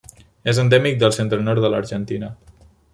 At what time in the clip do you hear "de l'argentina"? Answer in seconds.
1.67-2.35